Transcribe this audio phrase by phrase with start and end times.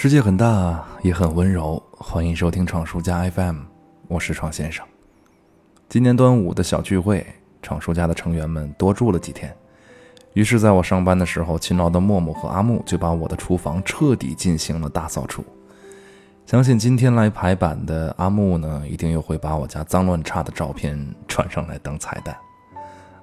[0.00, 1.82] 世界很大，也很温柔。
[1.90, 3.62] 欢迎收听闯书家 FM，
[4.06, 4.86] 我是闯先生。
[5.88, 7.26] 今年端午的小聚会，
[7.62, 9.52] 闯书家的成员们多住了几天。
[10.34, 15.44] 于是，在我上班的时候，勤劳的默默和阿木就把我的厨房彻底进行了大扫除。
[16.46, 20.96] 相信今天来排版的阿木呢，一定又会把我家脏乱差的照片
[21.26, 22.38] 传上来当彩蛋。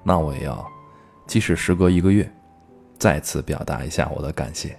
[0.02, 0.62] 那我也要，
[1.26, 2.30] 即使时隔一个月，
[2.98, 4.78] 再次表达一下我的感谢。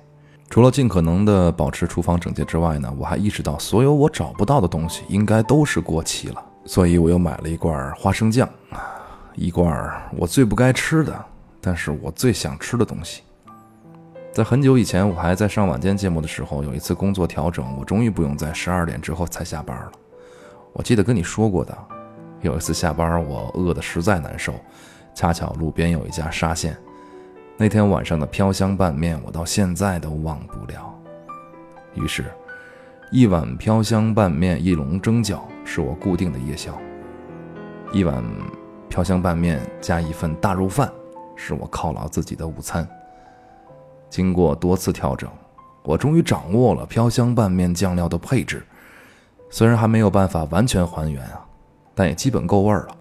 [0.50, 8.50] 除了尽可能的保持厨房整洁之外呢，我还意识到所有我找不到的东西应该都是过期了，所以我又买了一罐花生酱，
[9.36, 11.26] 一罐我最不该吃的，
[11.60, 13.22] 但是我最想吃的东西。
[14.32, 19.92] 在很久以前，我还在上晚间节目的时候，有一次工作调整，我终于不用在十二点之后才下班了。
[20.74, 21.78] 我记得跟你说过的，
[22.42, 24.54] 有一次下班我饿得实在难受，
[25.14, 26.78] 恰巧路边有一家沙县。
[27.60, 30.94] 那天晚上的飘香拌面，我到现在都忘不了。
[31.96, 32.26] 于是，
[33.12, 36.72] 一碗飘香拌面，一笼蒸饺，是我固定的夜宵。
[37.92, 38.24] 一碗
[38.88, 40.92] 飘香拌面加一份大肉饭，
[41.36, 42.88] 是我犒劳自己的午餐。
[44.08, 45.28] 经过多次调整，
[45.84, 48.64] 我终于掌握了飘香拌面酱料的配置。
[49.50, 51.44] 虽然还没有办法完全还原啊，
[51.96, 52.96] 但也基本够味儿了。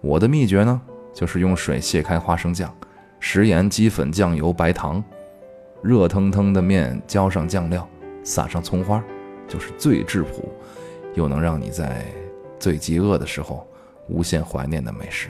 [0.00, 0.80] 我的秘诀呢，
[1.12, 2.74] 就是用水卸开花生酱。
[3.20, 5.02] 食盐、鸡粉、酱油、白糖，
[5.82, 7.86] 热腾腾的面浇上酱料，
[8.22, 9.02] 撒上葱花，
[9.48, 10.48] 就是最质朴，
[11.14, 12.04] 又能让你在
[12.58, 13.66] 最饥饿的时候
[14.08, 15.28] 无限怀念的美食。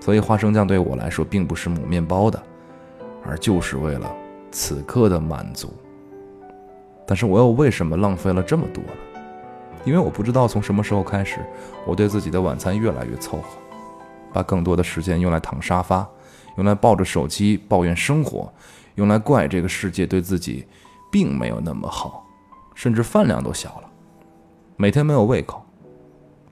[0.00, 2.40] 所以花生酱对我来说并不是抹面包的，
[3.24, 4.14] 而就是为了
[4.52, 5.72] 此刻的满足。
[7.06, 8.90] 但是我又为什么浪费了这么多呢？
[9.84, 11.38] 因为我不知道从什么时候开始，
[11.86, 13.58] 我对自己的晚餐越来越凑合，
[14.32, 16.06] 把更多的时间用来躺沙发。
[16.56, 18.52] 用来抱着手机抱怨生活，
[18.96, 20.66] 用来怪这个世界对自己
[21.10, 22.24] 并没有那么好，
[22.74, 23.88] 甚至饭量都小了，
[24.76, 25.62] 每天没有胃口，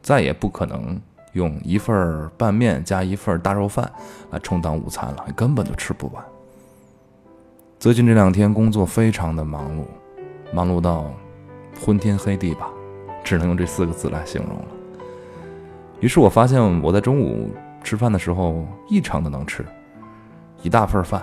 [0.03, 1.01] 再也不可能
[1.33, 3.91] 用一份拌面加一份大肉饭
[4.31, 6.25] 来充当午餐了，根本就吃不完。
[7.79, 9.85] 最近这两天工作非常的忙碌，
[10.55, 11.13] 忙碌到
[11.85, 12.71] 昏天黑地吧，
[13.23, 14.67] 只能用这四个字来形容了。
[16.01, 17.51] 于是我发现我在中午
[17.83, 19.65] 吃饭的时候异常的能吃。
[20.65, 21.23] 一大份饭，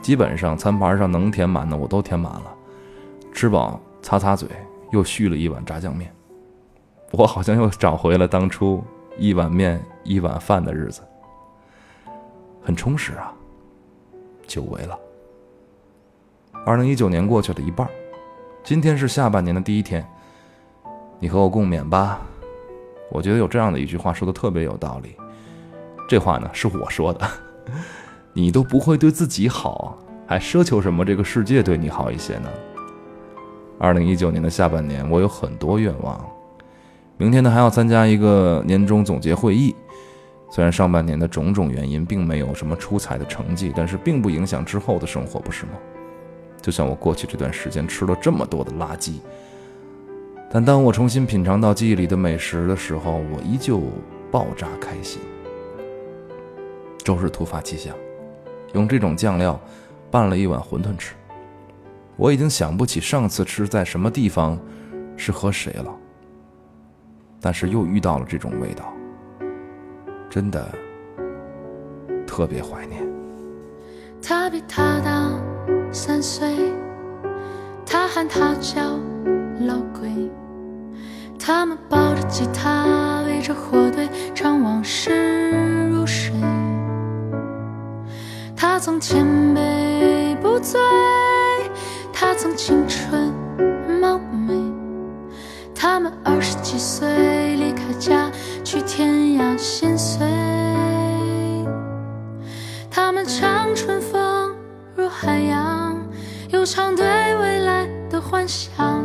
[0.00, 2.54] 基本上餐盘上能填满的我都填满了，
[3.32, 4.48] 吃饱擦擦嘴，
[4.92, 6.14] 又续了一碗炸酱面。
[7.10, 8.80] 我好像又找回了当初
[9.18, 11.02] 一碗面一碗饭的日子，
[12.62, 13.34] 很充实啊。
[14.46, 14.96] 久违了。
[16.64, 17.88] 二零一九年过去了一半，
[18.62, 20.08] 今天是下半年的第一天，
[21.18, 22.20] 你和我共勉吧。
[23.10, 25.16] 我觉得有这样的一句话说的特别有道理，
[26.08, 27.28] 这话呢是我说的。
[28.32, 32.48] 你都不会对自己好，还奢求什么这个世界对你好一些呢？
[33.78, 36.24] 二零一九年的下半年，我有很多愿望。
[37.16, 39.74] 明天呢，还要参加一个年终总结会议。
[40.50, 45.72] 虽然上半年的种种原因并没有什么出彩的成绩，但是并不影响之后的生活，不是吗？
[46.60, 49.14] 就像我过去这段时间吃了这么多的垃圾，
[50.50, 53.80] 但当我重新品尝到记忆里的美食的时候，我依旧
[54.30, 55.20] 爆炸开心。
[56.98, 57.94] 周日突发奇想。
[58.72, 59.58] 用这种酱料
[60.10, 61.14] 拌了一碗馄饨吃，
[62.16, 64.58] 我已经想不起上次吃在什么地方，
[65.16, 65.94] 是和谁了。
[67.40, 68.92] 但是又遇到了这种味道，
[70.28, 70.68] 真的
[72.26, 73.06] 特别怀念。
[74.22, 75.30] 他比他大
[75.90, 76.72] 三岁，
[77.86, 78.82] 他喊他叫
[79.60, 80.30] 老鬼，
[81.38, 86.39] 他们抱着吉他围着火堆唱往事如水。
[88.80, 90.80] 他曾千杯不醉，
[92.14, 93.30] 他曾青春
[94.00, 94.18] 貌
[94.48, 94.54] 美。
[95.74, 97.06] 他们二十几岁
[97.56, 98.30] 离开家
[98.64, 100.26] 去天涯心碎。
[102.90, 104.50] 他们唱春风
[104.96, 105.94] 如海洋，
[106.48, 109.04] 又唱对未来的幻想。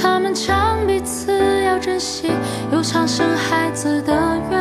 [0.00, 2.30] 他们唱彼此要珍惜，
[2.70, 4.14] 又唱生孩子的
[4.52, 4.59] 愿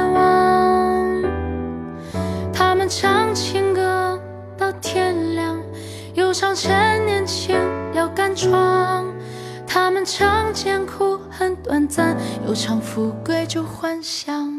[6.34, 7.56] 唱趁年轻
[7.94, 9.06] 要敢闯，
[9.68, 12.16] 他们尝艰苦很短暂，
[12.48, 14.50] 又唱富贵就幻想。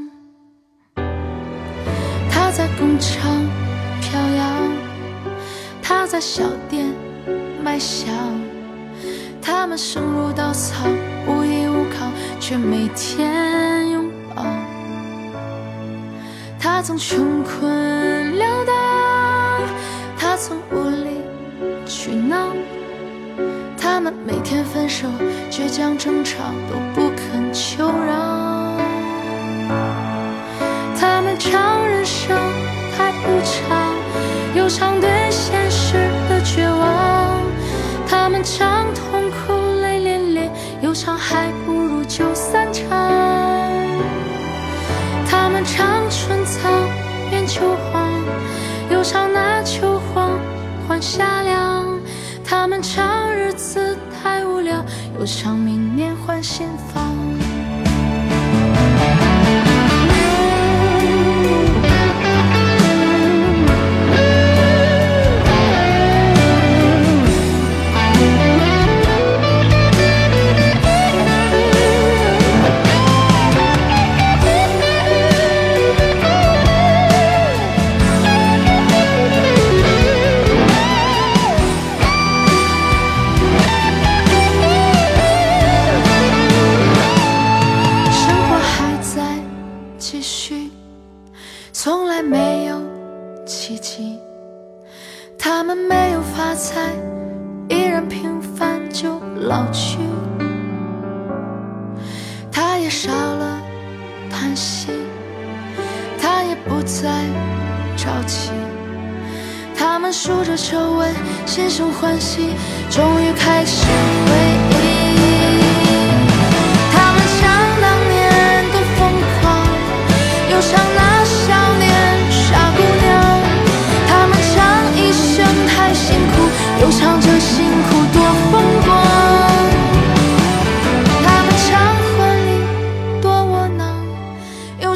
[2.31, 3.31] 他在工厂
[4.01, 4.73] 飘扬，
[5.83, 6.87] 他在小店
[7.63, 8.13] 卖香，
[9.41, 10.87] 他们生如稻草，
[11.27, 14.45] 无依无靠，却每天拥抱。
[16.59, 18.73] 他曾穷困潦倒，
[20.19, 20.59] 他曾
[24.03, 25.07] 他们每天分手，
[25.51, 26.39] 倔强争吵
[26.71, 28.75] 都不肯求饶。
[30.99, 32.35] 他们唱人生
[32.97, 33.95] 太无常，
[34.55, 35.99] 又唱对现实
[36.31, 37.43] 的绝望。
[38.09, 39.53] 他们唱痛苦
[39.83, 40.49] 泪涟涟，
[40.81, 42.89] 又唱还不如就散场。
[45.31, 46.71] 他们唱春草
[47.29, 48.09] 变秋黄，
[48.91, 50.31] 又唱那秋黄
[50.89, 52.01] 换夏凉。
[52.43, 53.07] 他们唱
[55.21, 57.10] 我想明年换新房。
[91.83, 92.79] 从来没有
[93.47, 94.21] 奇迹。
[95.39, 96.91] 他们没有发财，
[97.71, 99.97] 依然平凡就老去。
[102.53, 103.59] 他也少了
[104.31, 104.89] 叹息，
[106.21, 107.25] 他也不再
[107.97, 108.51] 着急。
[109.75, 111.15] 他们数着皱纹，
[111.47, 112.51] 心生欢喜，
[112.91, 114.60] 终于开始回忆。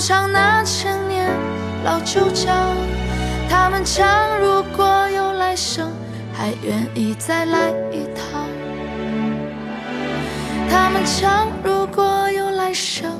[0.07, 1.31] 唱那千年
[1.83, 2.53] 老酒家。
[3.49, 5.91] 他们唱如果有来生，
[6.31, 8.47] 还愿意再来一趟。
[10.71, 13.19] 他们唱如果有来生，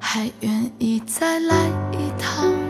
[0.00, 1.54] 还愿意再来
[1.92, 2.65] 一趟。